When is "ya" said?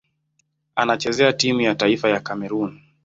1.61-1.75, 2.09-2.19